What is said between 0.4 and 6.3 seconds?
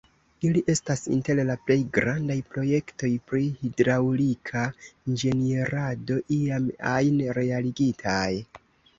Ili estas inter la plej grandaj projektoj pri hidraŭlika inĝenierado